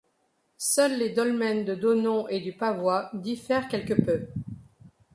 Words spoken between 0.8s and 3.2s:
les dolmens de Dosnon et du Pavois